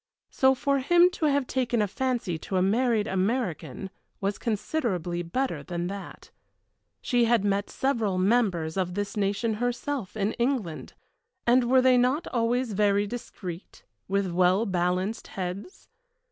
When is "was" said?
4.19-4.39